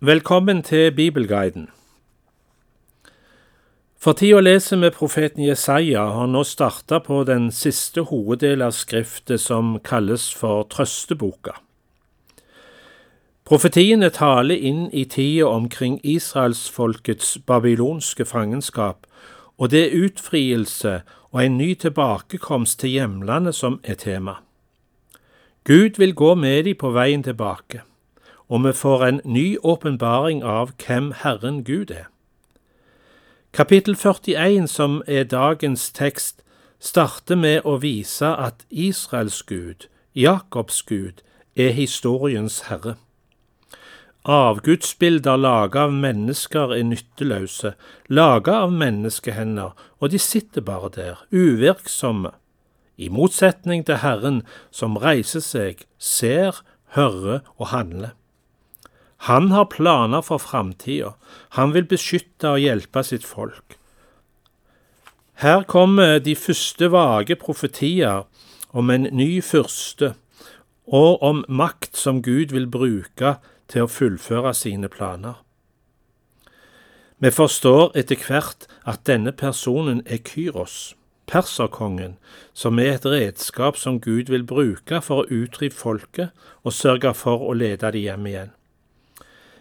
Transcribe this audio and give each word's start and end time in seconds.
Velkommen 0.00 0.62
til 0.62 0.92
Bibelguiden. 0.92 1.70
For 3.96 4.12
tida 4.12 4.42
leser 4.42 4.76
vi 4.76 4.90
profeten 4.92 5.40
Jesaja 5.40 6.02
har 6.12 6.28
nå 6.28 6.42
starta 6.44 6.98
på 7.00 7.22
den 7.24 7.46
siste 7.48 8.04
hoveddel 8.10 8.60
av 8.60 8.74
skriftet 8.76 9.40
som 9.40 9.78
kalles 9.80 10.26
for 10.36 10.68
Trøsteboka. 10.68 11.56
Profetiene 13.48 14.12
taler 14.12 14.60
inn 14.60 14.90
i 14.92 15.06
tida 15.08 15.48
omkring 15.48 15.96
israelsfolkets 16.04 17.38
babylonske 17.48 18.28
fangenskap, 18.28 19.08
og 19.56 19.72
det 19.72 19.84
er 19.86 19.98
utfrielse 20.04 21.00
og 21.32 21.44
en 21.46 21.56
ny 21.56 21.72
tilbakekomst 21.72 22.82
til 22.84 22.98
hjemlandet 22.98 23.56
som 23.56 23.80
er 23.82 23.96
tema. 23.96 24.42
Gud 25.64 25.96
vil 25.96 26.14
gå 26.14 26.34
med 26.34 26.64
dem 26.68 26.76
på 26.76 26.92
veien 26.92 27.24
tilbake 27.24 27.86
og 28.48 28.64
vi 28.64 28.72
får 28.72 29.04
en 29.04 29.20
ny 29.24 29.56
åpenbaring 29.62 30.44
av 30.44 30.72
hvem 30.86 31.12
Herren 31.22 31.64
Gud 31.64 31.90
er. 31.90 32.06
Kapittel 33.52 33.96
41, 33.96 34.68
som 34.68 35.02
er 35.06 35.24
dagens 35.24 35.90
tekst, 35.90 36.42
starter 36.78 37.36
med 37.36 37.64
å 37.64 37.78
vise 37.80 38.28
at 38.28 38.66
Israels 38.70 39.42
Gud, 39.42 39.88
Jakobs 40.14 40.82
Gud, 40.82 41.22
er 41.56 41.72
historiens 41.72 42.66
herre. 42.68 42.96
Avgudsbilder 44.26 45.38
laget 45.38 45.78
av 45.86 45.92
mennesker 45.94 46.74
er 46.74 46.82
nytteløse, 46.84 47.72
laget 48.08 48.52
av 48.54 48.72
menneskehender, 48.74 49.72
og 50.00 50.10
de 50.10 50.18
sitter 50.18 50.60
bare 50.60 50.90
der, 50.96 51.22
uvirksomme, 51.30 52.34
i 52.96 53.08
motsetning 53.08 53.84
til 53.86 54.00
Herren 54.00 54.42
som 54.74 54.96
reiser 54.96 55.44
seg, 55.44 55.84
ser, 55.98 56.62
hører 56.96 57.44
og 57.56 57.70
handler. 57.70 58.16
Han 59.16 59.50
har 59.50 59.64
planer 59.72 60.22
for 60.22 60.38
framtida. 60.38 61.14
Han 61.56 61.72
vil 61.74 61.88
beskytte 61.88 62.52
og 62.56 62.60
hjelpe 62.60 63.02
sitt 63.04 63.24
folk. 63.24 63.78
Her 65.40 65.64
kommer 65.68 66.18
de 66.18 66.36
første 66.36 66.88
vage 66.92 67.36
profetier 67.36 68.24
om 68.72 68.90
en 68.90 69.08
ny 69.12 69.42
fyrste, 69.44 70.14
og 70.86 71.22
om 71.22 71.44
makt 71.48 71.96
som 71.96 72.22
Gud 72.22 72.54
vil 72.54 72.68
bruke 72.70 73.36
til 73.68 73.84
å 73.84 73.90
fullføre 73.90 74.54
sine 74.54 74.88
planer. 74.88 75.42
Vi 77.18 77.32
forstår 77.32 77.96
etter 77.96 78.20
hvert 78.20 78.68
at 78.84 79.06
denne 79.08 79.32
personen 79.32 80.02
er 80.06 80.20
Kyros, 80.24 80.94
perserkongen, 81.26 82.18
som 82.52 82.78
er 82.78 82.98
et 82.98 83.08
redskap 83.08 83.76
som 83.80 84.00
Gud 84.00 84.28
vil 84.32 84.44
bruke 84.44 85.00
for 85.04 85.24
å 85.24 85.28
utrive 85.32 85.74
folket 85.74 86.46
og 86.62 86.76
sørge 86.76 87.12
for 87.16 87.44
å 87.44 87.56
lede 87.56 87.90
dem 87.92 88.04
hjem 88.04 88.30
igjen. 88.32 88.55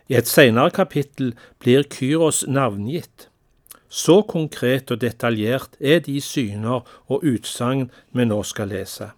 I 0.10 0.20
et 0.20 0.28
senere 0.30 0.72
kapittel 0.72 1.34
blir 1.60 1.84
Kyros 1.90 2.44
navngitt. 2.48 3.30
Så 3.90 4.22
konkret 4.22 4.92
og 4.92 5.02
detaljert 5.02 5.78
er 5.80 6.00
de 6.00 6.20
syner 6.22 6.84
og 7.08 7.24
utsagn 7.24 7.90
vi 8.12 8.26
nå 8.26 8.42
skal 8.44 8.70
lese. 8.74 9.12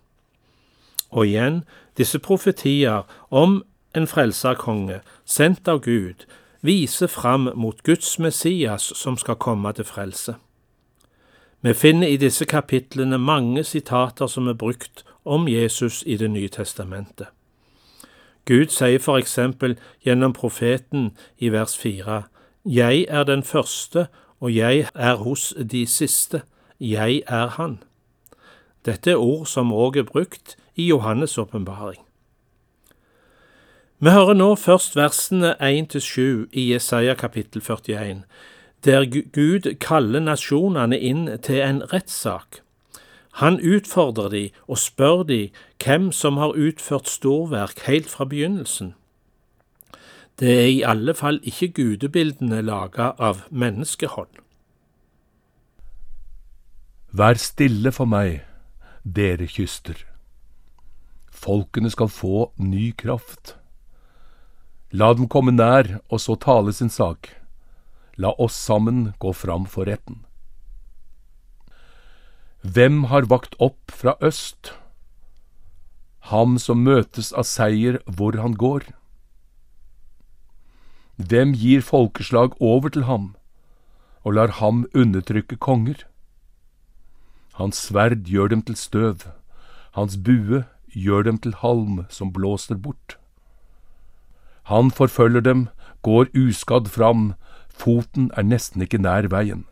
Og 1.10 1.28
igjen, 1.28 1.64
disse 1.98 2.20
profetier 2.20 3.08
om 3.32 3.64
en 3.96 4.08
frelserkonge, 4.08 5.00
sendt 5.26 5.68
av 5.68 5.82
Gud, 5.82 6.28
viser 6.62 7.08
fram 7.08 7.50
mot 7.56 7.84
Guds 7.84 8.20
Messias 8.20 8.92
som 8.96 9.18
skal 9.18 9.40
komme 9.40 9.72
til 9.74 9.88
frelse. 9.88 10.36
Vi 11.62 11.74
finner 11.74 12.08
i 12.08 12.20
disse 12.22 12.46
kapitlene 12.46 13.18
mange 13.18 13.64
sitater 13.64 14.28
som 14.28 14.48
er 14.48 14.54
brukt 14.54 15.04
om 15.26 15.48
Jesus 15.48 16.04
i 16.06 16.18
Det 16.18 16.30
nye 16.32 16.50
testamentet. 16.50 17.28
Gud 18.48 18.72
sier 18.72 19.00
for 19.04 19.20
eksempel 19.20 19.76
gjennom 20.06 20.34
profeten 20.34 21.12
i 21.38 21.52
vers 21.52 21.78
fire, 21.78 22.24
Jeg 22.66 23.06
er 23.10 23.24
den 23.24 23.44
første, 23.44 24.08
og 24.40 24.56
jeg 24.56 24.88
er 24.96 25.16
hos 25.16 25.54
de 25.72 25.86
siste, 25.86 26.42
jeg 26.80 27.22
er 27.28 27.48
Han. 27.48 27.84
Dette 28.86 29.12
er 29.12 29.16
ord 29.16 29.46
som 29.46 29.72
òg 29.72 29.98
er 29.98 30.04
brukt 30.04 30.58
i 30.76 30.92
Johannes' 30.92 31.40
åpenbaring. 31.40 32.02
Vi 34.00 34.10
hører 34.10 34.34
nå 34.34 34.56
først 34.56 34.96
versene 34.96 35.56
1–7 35.62 36.48
i 36.52 36.74
Jesaja 36.74 37.14
kapittel 37.14 37.62
41, 37.62 38.24
der 38.86 39.06
Gud 39.34 39.76
kaller 39.80 40.20
nasjonene 40.20 41.00
inn 41.00 41.26
til 41.42 41.64
en 41.66 41.82
rettssak. 41.94 42.62
Han 43.38 43.60
utfordrer 43.62 44.30
de 44.34 44.44
og 44.66 44.80
spør 44.82 45.24
de 45.30 45.52
hvem 45.84 46.10
som 46.12 46.40
har 46.42 46.58
utført 46.58 47.10
storverk 47.10 47.84
helt 47.86 48.10
fra 48.10 48.26
begynnelsen. 48.26 48.96
Det 50.40 50.54
er 50.54 50.68
i 50.70 50.82
alle 50.86 51.14
fall 51.14 51.40
ikke 51.44 51.70
gudebildene 51.78 52.64
laga 52.66 53.12
av 53.18 53.46
menneskehånd. 53.50 54.42
Vær 57.14 57.38
stille 57.42 57.94
for 57.94 58.10
meg, 58.10 58.44
dere 59.02 59.48
kyster. 59.50 60.02
Folkene 61.32 61.90
skal 61.94 62.10
få 62.10 62.52
ny 62.58 62.92
kraft. 62.98 63.56
La 64.92 65.14
dem 65.14 65.30
komme 65.30 65.54
nær 65.54 66.00
og 66.10 66.22
så 66.22 66.38
tale 66.42 66.74
sin 66.74 66.90
sak. 66.90 67.30
La 68.18 68.34
oss 68.38 68.58
sammen 68.58 69.14
gå 69.22 69.34
fram 69.34 69.66
for 69.70 69.86
retten. 69.86 70.27
Hvem 72.68 73.06
har 73.08 73.30
vakt 73.32 73.54
opp 73.64 73.94
fra 73.96 74.18
øst? 74.20 74.74
Ham 76.28 76.58
som 76.60 76.82
møtes 76.84 77.30
av 77.32 77.46
seier 77.48 78.00
hvor 78.18 78.36
han 78.42 78.58
går. 78.60 78.84
Hvem 81.16 81.54
gir 81.56 81.86
folkeslag 81.86 82.58
over 82.60 82.92
til 82.92 83.06
ham 83.08 83.30
og 84.28 84.36
lar 84.36 84.52
ham 84.58 84.84
undertrykke 84.92 85.56
konger? 85.56 86.02
Hans 87.56 87.80
sverd 87.88 88.28
gjør 88.28 88.52
dem 88.52 88.66
til 88.68 88.76
støv, 88.76 89.24
hans 89.96 90.18
bue 90.18 90.66
gjør 90.92 91.24
dem 91.30 91.40
til 91.40 91.56
halm 91.64 92.04
som 92.10 92.34
blåser 92.36 92.76
bort. 92.76 93.16
Han 94.68 94.92
forfølger 94.92 95.46
dem, 95.46 95.70
går 96.04 96.28
uskadd 96.36 96.92
fram, 96.92 97.34
foten 97.70 98.28
er 98.36 98.44
nesten 98.44 98.84
ikke 98.84 99.00
nær 99.00 99.32
veien. 99.32 99.64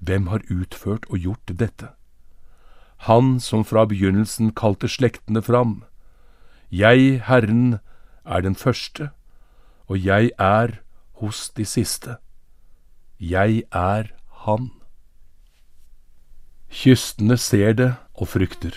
Hvem 0.00 0.26
har 0.32 0.44
utført 0.50 1.06
og 1.10 1.18
gjort 1.18 1.52
dette? 1.58 1.92
Han 3.08 3.38
som 3.40 3.64
fra 3.64 3.86
begynnelsen 3.88 4.52
kalte 4.56 4.88
slektene 4.88 5.42
fram. 5.42 5.84
Jeg, 6.70 7.22
Herren, 7.24 7.80
er 8.24 8.40
den 8.40 8.54
første, 8.54 9.10
og 9.88 10.04
jeg 10.04 10.30
er 10.38 10.80
hos 11.20 11.50
de 11.50 11.64
siste. 11.64 12.16
Jeg 13.20 13.62
er 13.72 14.12
Han. 14.44 14.70
Kystene 16.70 17.36
ser 17.36 17.72
det 17.72 17.94
og 18.14 18.28
frykter. 18.28 18.72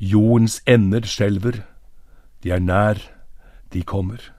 Jordens 0.00 0.62
ender 0.66 1.06
skjelver. 1.06 1.62
De 2.42 2.50
er 2.50 2.58
nær, 2.58 2.98
de 3.72 3.82
kommer. 3.82 4.32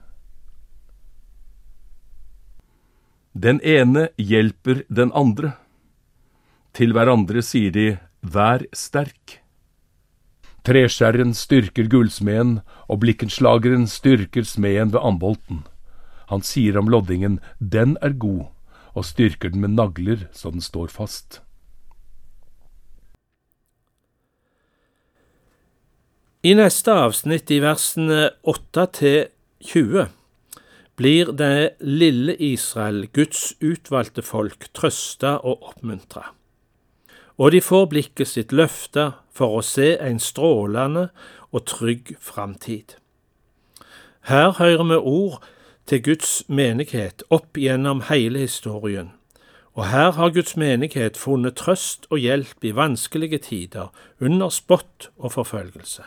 Den 3.32 3.60
ene 3.64 4.08
hjelper 4.18 4.82
den 4.90 5.12
andre. 5.14 5.52
Til 6.72 6.94
hverandre 6.96 7.42
sier 7.44 7.72
de 7.74 7.86
Vær 8.22 8.62
sterk. 8.72 9.42
Treskjæreren 10.64 11.34
styrker 11.34 11.88
gullsmeden, 11.90 12.60
og 12.88 13.02
blikkenslageren 13.02 13.84
styrker 13.90 14.46
smeden 14.46 14.92
ved 14.94 15.02
ambolten. 15.02 15.64
Han 16.30 16.40
sier 16.46 16.78
om 16.78 16.88
loddingen 16.88 17.40
Den 17.58 17.98
er 18.00 18.14
god, 18.14 18.46
og 18.94 19.04
styrker 19.04 19.52
den 19.52 19.60
med 19.60 19.74
nagler 19.76 20.28
så 20.32 20.54
den 20.54 20.64
står 20.64 20.88
fast. 20.88 21.42
I 26.42 26.54
neste 26.58 26.94
avsnitt, 26.94 27.50
i 27.50 27.60
versene 27.62 28.30
8 28.48 28.86
til 28.96 29.18
20, 29.60 30.08
blir 30.96 31.30
det 31.36 31.76
lille 31.84 32.34
Israel, 32.38 33.08
Guds 33.12 33.52
utvalgte 33.60 34.24
folk, 34.26 34.70
trøsta 34.74 35.36
og 35.42 35.68
oppmuntra 35.74 36.32
og 37.38 37.52
de 37.52 37.60
får 37.60 37.86
blikket 37.92 38.28
sitt 38.28 38.52
løfta 38.52 39.12
for 39.32 39.58
å 39.58 39.64
se 39.64 39.94
en 40.00 40.20
strålende 40.20 41.08
og 41.52 41.64
trygg 41.68 42.14
framtid. 42.20 42.96
Her 44.28 44.52
hører 44.58 44.84
vi 44.84 44.96
ord 44.96 45.42
til 45.86 46.02
Guds 46.04 46.42
menighet 46.48 47.24
opp 47.30 47.58
gjennom 47.58 48.04
hele 48.08 48.44
historien, 48.44 49.10
og 49.74 49.88
her 49.88 50.12
har 50.18 50.34
Guds 50.34 50.54
menighet 50.56 51.16
funnet 51.16 51.56
trøst 51.56 52.06
og 52.10 52.20
hjelp 52.20 52.64
i 52.64 52.74
vanskelige 52.76 53.40
tider, 53.48 53.88
under 54.20 54.52
spott 54.52 55.08
og 55.16 55.32
forfølgelse. 55.32 56.04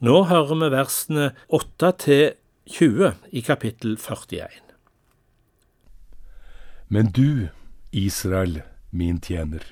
Nå 0.00 0.22
hører 0.28 0.54
vi 0.60 0.70
versene 0.72 1.30
8 1.48 1.92
til 2.04 2.22
20 2.70 3.14
i 3.32 3.40
kapittel 3.40 3.96
41. 3.98 4.48
Men 6.88 7.10
du, 7.10 7.48
Israel, 7.92 8.62
min 8.90 9.20
tjener, 9.20 9.64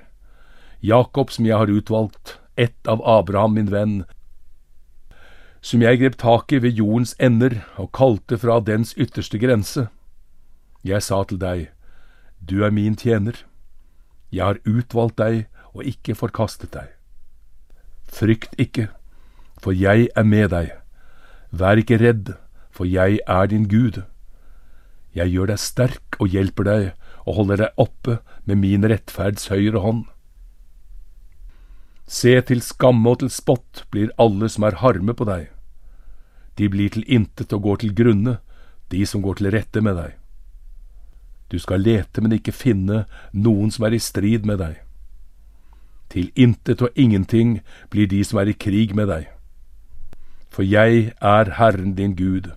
Jakob 0.80 1.30
som 1.34 1.46
jeg 1.46 1.58
har 1.58 1.70
utvalgt, 1.70 2.38
ett 2.56 2.86
av 2.86 3.02
Abraham 3.02 3.54
min 3.54 3.70
venn. 3.70 4.04
som 5.60 5.82
jeg 5.82 5.98
grep 5.98 6.16
tak 6.16 6.52
i 6.52 6.58
ved 6.62 6.78
jordens 6.78 7.16
ender 7.18 7.64
og 7.76 7.90
kalte 7.92 8.38
fra 8.38 8.60
dens 8.60 8.94
ytterste 8.96 9.38
grense. 9.38 9.88
Jeg 10.84 11.02
sa 11.02 11.24
til 11.24 11.38
deg, 11.38 11.70
Du 12.40 12.62
er 12.64 12.70
min 12.70 12.94
tjener. 12.94 13.34
Jeg 14.30 14.44
har 14.44 14.58
utvalgt 14.64 15.18
deg 15.18 15.48
og 15.74 15.82
ikke 15.82 16.14
forkastet 16.14 16.72
deg. 16.72 16.86
Frykt 18.06 18.54
ikke, 18.56 18.88
for 19.58 19.72
jeg 19.72 20.08
er 20.14 20.22
med 20.22 20.50
deg. 20.50 20.70
Vær 21.50 21.76
ikke 21.76 21.98
redd, 21.98 22.36
for 22.70 22.84
jeg 22.86 23.18
er 23.26 23.46
din 23.46 23.66
Gud. 23.68 24.04
Jeg 25.14 25.32
gjør 25.34 25.46
deg 25.46 25.58
sterk 25.58 26.20
og 26.20 26.28
hjelper 26.28 26.64
deg 26.64 26.92
og 27.26 27.34
holder 27.34 27.56
deg 27.56 27.70
oppe 27.76 28.20
med 28.44 28.56
min 28.62 28.86
rettferds 28.86 29.48
høyre 29.48 29.82
hånd. 29.82 30.06
Se 32.08 32.32
til 32.48 32.62
skamme 32.64 33.10
og 33.12 33.20
til 33.20 33.28
spott 33.28 33.84
blir 33.92 34.08
alle 34.16 34.48
som 34.48 34.64
er 34.64 34.80
harme 34.80 35.12
på 35.12 35.26
deg. 35.28 35.50
De 36.56 36.68
blir 36.72 36.88
til 36.94 37.04
intet 37.04 37.52
og 37.52 37.62
går 37.62 37.82
til 37.82 37.92
grunne, 37.94 38.38
de 38.88 39.04
som 39.06 39.20
går 39.22 39.38
til 39.38 39.50
rette 39.52 39.82
med 39.84 39.98
deg. 40.00 40.14
Du 41.52 41.58
skal 41.60 41.84
lete, 41.84 42.20
men 42.24 42.32
ikke 42.32 42.52
finne 42.52 43.04
noen 43.32 43.70
som 43.70 43.84
er 43.84 43.96
i 43.96 44.00
strid 44.00 44.48
med 44.48 44.58
deg. 44.60 44.80
Til 46.08 46.30
intet 46.34 46.80
og 46.82 46.96
ingenting 46.96 47.60
blir 47.92 48.08
de 48.08 48.22
som 48.24 48.40
er 48.40 48.48
i 48.48 48.56
krig 48.56 48.96
med 48.96 49.12
deg. 49.12 49.28
For 50.48 50.64
jeg 50.64 51.12
er 51.20 51.52
Herren 51.60 51.92
din 51.94 52.16
Gud, 52.16 52.48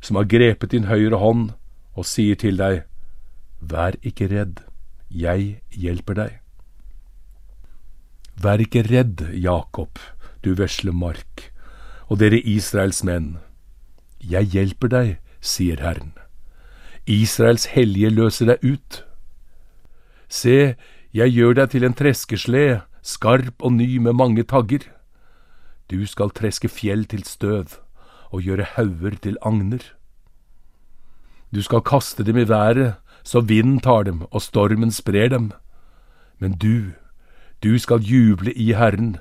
som 0.00 0.20
har 0.20 0.28
grepet 0.28 0.76
din 0.76 0.88
høyre 0.92 1.16
hånd 1.16 1.50
og 1.96 2.06
sier 2.06 2.36
til 2.36 2.60
deg, 2.60 2.84
Vær 3.60 3.96
ikke 4.00 4.28
redd, 4.28 4.62
jeg 5.12 5.60
hjelper 5.76 6.16
deg. 6.16 6.38
Vær 8.40 8.62
ikke 8.62 8.86
redd, 8.86 9.20
Jakob, 9.36 9.98
du 10.40 10.54
vesle 10.56 10.94
mark, 10.96 11.50
og 12.08 12.22
dere 12.22 12.38
Israels 12.40 13.02
menn. 13.04 13.34
Jeg 14.24 14.48
hjelper 14.54 14.88
deg, 14.88 15.10
sier 15.44 15.82
Herren. 15.84 16.14
Israels 17.04 17.66
hellige 17.74 18.08
løser 18.14 18.48
deg 18.48 18.64
ut. 18.64 19.00
Se, 20.32 20.72
jeg 21.12 21.34
gjør 21.34 21.58
deg 21.58 21.74
til 21.74 21.84
en 21.84 21.96
treskesle, 21.98 22.64
skarp 23.04 23.60
og 23.60 23.74
ny 23.76 23.98
med 24.00 24.16
mange 24.16 24.46
tagger. 24.48 24.86
Du 25.92 26.00
skal 26.08 26.32
treske 26.32 26.70
fjell 26.72 27.04
til 27.10 27.26
støv 27.28 27.76
og 28.30 28.46
gjøre 28.46 28.68
hauger 28.76 29.18
til 29.20 29.36
agner. 29.44 29.84
Du 31.52 31.60
skal 31.66 31.84
kaste 31.84 32.24
dem 32.24 32.38
i 32.40 32.48
været, 32.48 32.94
så 33.20 33.44
vinden 33.44 33.80
tar 33.84 34.08
dem 34.08 34.22
og 34.30 34.40
stormen 34.40 34.94
sprer 34.94 35.28
dem. 35.28 35.50
Men 36.38 36.56
du, 36.56 36.96
du 37.62 37.78
skal 37.78 38.04
juble 38.04 38.52
i 38.56 38.72
Herren 38.72 39.18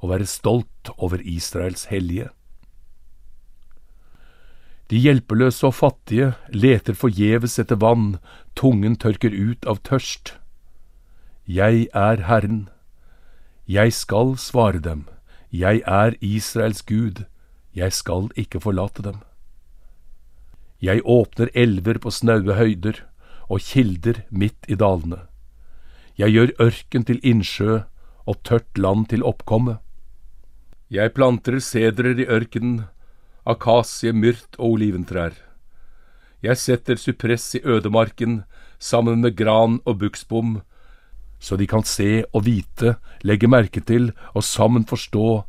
og 0.00 0.10
være 0.10 0.26
stolt 0.26 0.90
over 0.96 1.20
Israels 1.20 1.84
hellige. 1.92 2.28
De 4.90 4.98
hjelpeløse 5.00 5.66
og 5.66 5.74
fattige 5.74 6.32
leter 6.52 6.96
forgjeves 6.96 7.58
etter 7.60 7.78
vann, 7.80 8.18
tungen 8.56 8.96
tørker 9.00 9.32
ut 9.32 9.64
av 9.64 9.80
tørst. 9.88 10.34
Jeg 11.48 11.86
er 11.96 12.24
Herren. 12.28 12.68
Jeg 13.64 13.92
skal 13.96 14.36
svare 14.36 14.82
dem, 14.84 15.06
jeg 15.50 15.80
er 15.86 16.16
Israels 16.20 16.82
Gud, 16.82 17.24
jeg 17.74 17.92
skal 17.92 18.28
ikke 18.36 18.60
forlate 18.60 19.02
dem. 19.02 19.22
Jeg 20.82 21.00
åpner 21.04 21.48
elver 21.54 21.98
på 22.02 22.10
snaue 22.10 22.56
høyder 22.58 23.04
og 23.48 23.60
kilder 23.64 24.24
midt 24.28 24.68
i 24.68 24.74
dalene. 24.74 25.22
Jeg 26.18 26.34
gjør 26.34 26.50
ørken 26.60 27.04
til 27.08 27.20
innsjø 27.24 27.78
og 28.28 28.42
tørt 28.44 28.78
land 28.78 29.08
til 29.08 29.24
oppkomme. 29.24 29.78
Jeg 30.92 31.14
planter 31.16 31.56
sedrer 31.58 32.18
i 32.20 32.26
ørkenen, 32.28 32.84
akasie, 33.48 34.12
myrt 34.12 34.58
og 34.58 34.76
oliventrær. 34.76 35.32
Jeg 36.42 36.58
setter 36.58 36.98
sypress 37.00 37.54
i 37.56 37.62
ødemarken 37.64 38.42
sammen 38.78 39.22
med 39.22 39.36
gran 39.36 39.80
og 39.86 39.98
buksbom, 39.98 40.60
så 41.40 41.56
de 41.56 41.66
kan 41.66 41.82
se 41.82 42.24
og 42.32 42.44
vite, 42.46 42.96
legge 43.22 43.48
merke 43.48 43.80
til 43.80 44.12
og 44.34 44.44
sammen 44.44 44.84
forstå 44.86 45.42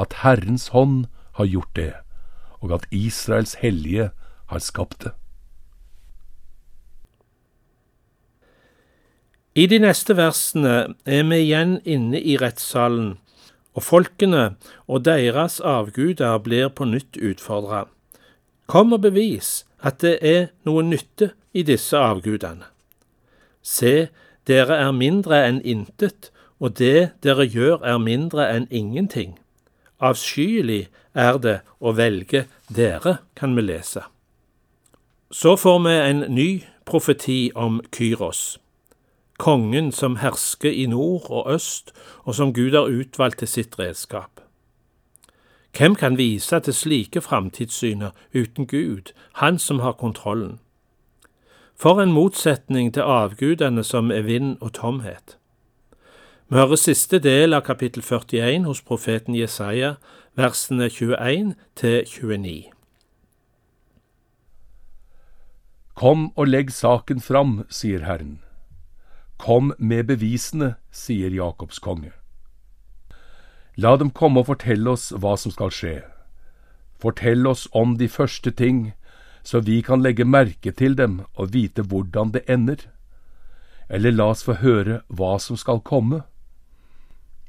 at 0.00 0.22
Herrens 0.22 0.68
hånd 0.74 1.06
har 1.38 1.46
gjort 1.46 1.76
det, 1.76 1.92
og 2.62 2.72
at 2.78 2.86
Israels 2.90 3.54
hellige 3.60 4.10
har 4.46 4.58
skapt 4.58 5.04
det. 5.04 5.12
I 9.54 9.66
de 9.66 9.80
neste 9.82 10.14
versene 10.14 10.94
er 11.10 11.24
vi 11.26 11.40
igjen 11.42 11.80
inne 11.82 12.20
i 12.22 12.36
rettssalen, 12.38 13.16
og 13.74 13.82
folkene 13.82 14.44
og 14.86 15.02
deres 15.08 15.58
avguder 15.58 16.38
blir 16.44 16.68
på 16.70 16.86
nytt 16.86 17.18
utfordra. 17.18 17.88
Kom 18.70 18.94
og 18.94 19.02
bevis 19.02 19.64
at 19.82 19.98
det 20.04 20.20
er 20.22 20.52
noe 20.68 20.84
nytte 20.86 21.32
i 21.50 21.64
disse 21.66 21.98
avgudene. 21.98 22.68
Se, 23.62 24.10
dere 24.46 24.78
er 24.78 24.94
mindre 24.94 25.42
enn 25.48 25.60
intet, 25.66 26.30
og 26.62 26.78
det 26.78 27.10
dere 27.26 27.48
gjør 27.50 27.82
er 27.82 27.98
mindre 27.98 28.46
enn 28.54 28.70
ingenting. 28.70 29.34
Avskyelig 29.98 30.86
er 31.12 31.42
det 31.42 31.58
å 31.82 31.90
velge 31.98 32.46
dere, 32.70 33.18
kan 33.34 33.58
vi 33.58 33.66
lese. 33.66 34.06
Så 35.34 35.58
får 35.58 35.78
vi 35.82 36.00
en 36.06 36.26
ny 36.30 36.50
profeti 36.86 37.50
om 37.54 37.82
Kyros 37.90 38.60
kongen 39.40 39.92
som 39.92 40.18
hersker 40.20 40.70
i 40.70 40.86
nord 40.86 41.30
og 41.30 41.54
øst, 41.54 41.92
og 42.28 42.34
som 42.34 42.52
Gud 42.52 42.76
har 42.76 42.92
utvalgt 42.92 43.38
til 43.38 43.48
sitt 43.48 43.78
redskap. 43.78 44.40
Hvem 45.76 45.94
kan 45.94 46.18
vise 46.18 46.60
til 46.60 46.74
slike 46.74 47.20
framtidssyner 47.20 48.10
uten 48.34 48.66
Gud, 48.66 49.12
Han 49.32 49.58
som 49.58 49.80
har 49.80 49.92
kontrollen? 49.92 50.58
For 51.76 52.02
en 52.02 52.12
motsetning 52.12 52.94
til 52.94 53.02
avgudene 53.02 53.84
som 53.84 54.10
er 54.10 54.22
vind 54.22 54.56
og 54.60 54.72
tomhet. 54.72 55.38
Vi 56.48 56.56
hører 56.56 56.76
siste 56.76 57.18
del 57.18 57.54
av 57.54 57.62
kapittel 57.62 58.02
41 58.02 58.64
hos 58.64 58.82
profeten 58.82 59.34
Jesaja, 59.34 59.94
versene 60.36 60.90
21 60.90 61.54
til 61.76 62.04
29. 62.06 62.64
Kom 65.94 66.32
og 66.36 66.46
legg 66.48 66.72
saken 66.72 67.20
fram, 67.20 67.64
sier 67.70 68.04
Herren. 68.04 68.40
Kom 69.40 69.72
med 69.78 70.04
bevisene, 70.10 70.74
sier 70.92 71.32
Jakobs 71.32 71.78
konge. 71.80 72.10
La 73.80 73.94
dem 73.96 74.10
komme 74.12 74.42
og 74.42 74.50
fortelle 74.50 74.92
oss 74.92 75.06
hva 75.16 75.32
som 75.40 75.52
skal 75.54 75.70
skje. 75.72 75.92
Fortell 77.00 77.46
oss 77.48 77.62
om 77.72 77.94
de 77.96 78.08
første 78.12 78.52
ting, 78.52 78.90
så 79.42 79.62
vi 79.64 79.78
kan 79.86 80.02
legge 80.04 80.26
merke 80.28 80.74
til 80.76 80.92
dem 80.98 81.22
og 81.32 81.54
vite 81.54 81.80
hvordan 81.88 82.34
det 82.34 82.42
ender. 82.52 82.82
Eller 83.88 84.12
la 84.12 84.26
oss 84.34 84.44
få 84.44 84.58
høre 84.60 84.98
hva 85.08 85.38
som 85.40 85.56
skal 85.56 85.80
komme. 85.80 86.20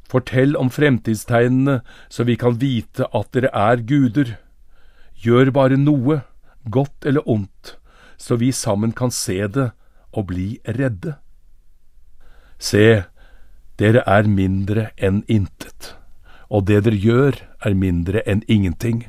Fortell 0.08 0.56
om 0.56 0.72
fremtidstegnene, 0.72 1.82
så 2.08 2.24
vi 2.24 2.38
kan 2.40 2.56
vite 2.62 3.10
at 3.12 3.34
dere 3.36 3.52
er 3.52 3.84
guder. 3.84 4.38
Gjør 5.20 5.52
bare 5.52 5.76
noe, 5.76 6.22
godt 6.64 7.04
eller 7.04 7.28
ondt, 7.28 7.76
så 8.16 8.40
vi 8.40 8.54
sammen 8.56 8.96
kan 8.96 9.12
se 9.12 9.42
det 9.44 9.74
og 10.16 10.30
bli 10.32 10.56
redde. 10.64 11.18
Se, 12.62 13.04
dere 13.82 14.04
er 14.06 14.28
mindre 14.30 14.92
enn 15.02 15.24
intet, 15.26 15.96
og 16.54 16.68
det 16.70 16.84
dere 16.86 17.00
gjør 17.02 17.40
er 17.66 17.74
mindre 17.74 18.22
enn 18.30 18.44
ingenting. 18.46 19.08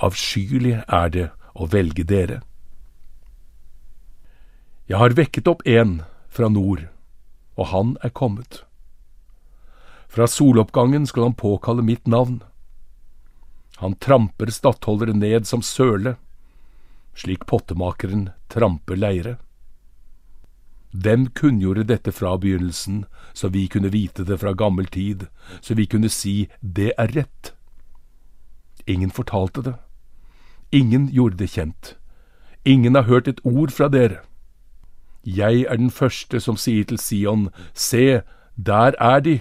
Avskyelig 0.00 0.78
er 0.86 1.10
det 1.12 1.26
å 1.52 1.68
velge 1.68 2.06
dere. 2.08 2.40
Jeg 4.88 4.96
har 5.02 5.12
vekket 5.18 5.50
opp 5.52 5.66
en 5.68 5.98
fra 6.32 6.48
nord, 6.48 6.86
og 7.60 7.68
han 7.74 7.90
er 8.00 8.14
kommet. 8.14 8.62
Fra 10.08 10.24
soloppgangen 10.24 11.04
skal 11.10 11.26
han 11.28 11.36
påkalle 11.36 11.84
mitt 11.84 12.08
navn. 12.08 12.40
Han 13.82 13.98
tramper 14.00 14.48
stattholdere 14.48 15.12
ned 15.12 15.44
som 15.46 15.60
søle, 15.60 16.16
slik 17.12 17.44
pottemakeren 17.50 18.30
tramper 18.48 18.96
leire. 18.96 19.36
Hvem 20.90 21.26
kunngjorde 21.26 21.84
dette 21.84 22.12
fra 22.12 22.36
begynnelsen, 22.36 23.04
så 23.34 23.48
vi 23.48 23.66
kunne 23.66 23.92
vite 23.92 24.24
det 24.24 24.40
fra 24.40 24.52
gammel 24.52 24.86
tid, 24.86 25.26
så 25.60 25.74
vi 25.74 25.84
kunne 25.84 26.08
si 26.08 26.48
det 26.60 26.92
er 26.98 27.12
rett? 27.16 27.52
Ingen 28.86 29.10
fortalte 29.10 29.62
det. 29.62 29.74
Ingen 30.72 31.08
gjorde 31.08 31.36
det 31.36 31.50
kjent. 31.50 31.96
Ingen 32.64 32.94
har 32.94 33.02
hørt 33.02 33.28
et 33.28 33.40
ord 33.44 33.70
fra 33.70 33.88
dere. 33.88 34.18
Jeg 35.24 35.66
er 35.68 35.76
den 35.76 35.90
første 35.90 36.40
som 36.40 36.56
sier 36.56 36.84
til 36.84 36.98
Sion, 36.98 37.48
se, 37.74 38.22
der 38.56 38.96
er 39.00 39.20
de, 39.20 39.40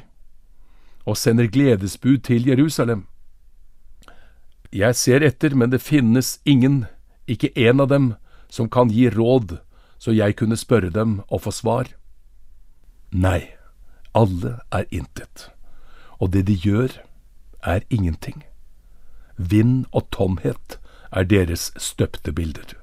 og 1.06 1.18
sender 1.18 1.48
gledesbud 1.48 2.18
til 2.18 2.48
Jerusalem. 2.48 3.06
Jeg 4.74 4.96
ser 4.96 5.24
etter, 5.24 5.56
men 5.56 5.72
det 5.72 5.82
finnes 5.82 6.40
ingen, 6.46 6.86
ikke 7.28 7.56
en 7.56 7.80
av 7.80 7.88
dem, 7.88 8.14
som 8.50 8.70
kan 8.70 8.92
gi 8.92 9.08
råd 9.10 9.58
så 9.98 10.12
jeg 10.12 10.36
kunne 10.36 10.58
spørre 10.58 10.90
dem 10.90 11.22
og 11.28 11.42
få 11.42 11.52
svar? 11.52 11.94
Nei, 13.12 13.54
alle 14.14 14.60
er 14.72 14.86
intet, 14.92 15.50
og 16.20 16.34
det 16.34 16.48
de 16.48 16.54
gjør, 16.54 17.02
er 17.64 17.82
ingenting. 17.90 18.44
vind 19.38 19.86
og 19.92 20.08
tomhet 20.12 20.80
er 21.12 21.24
deres 21.24 21.72
støpte 21.78 22.32
bilder. 22.34 22.74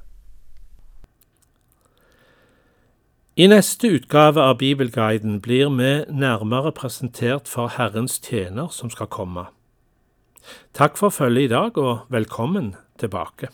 I 3.36 3.48
neste 3.50 3.90
utgave 3.96 4.38
av 4.38 4.60
Bibelguiden 4.62 5.40
blir 5.42 5.72
vi 5.74 6.04
nærmere 6.06 6.70
presentert 6.72 7.50
for 7.50 7.72
Herrens 7.74 8.20
tjener 8.22 8.70
som 8.70 8.90
skal 8.90 9.10
komme. 9.10 9.48
Takk 10.72 10.96
for 10.96 11.10
følget 11.10 11.50
i 11.50 11.54
dag, 11.54 11.78
og 11.78 12.06
velkommen 12.08 12.76
tilbake. 12.98 13.48